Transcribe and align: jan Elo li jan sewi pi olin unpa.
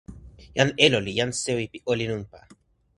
jan 0.57 0.69
Elo 0.85 0.99
li 1.05 1.13
jan 1.19 1.31
sewi 1.43 1.65
pi 1.71 1.79
olin 1.91 2.13
unpa. 2.17 2.39